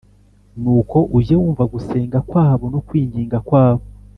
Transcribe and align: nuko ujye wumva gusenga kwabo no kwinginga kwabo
nuko 0.61 0.97
ujye 1.17 1.35
wumva 1.41 1.63
gusenga 1.73 2.17
kwabo 2.29 2.65
no 2.73 2.79
kwinginga 2.87 3.37
kwabo 3.47 3.83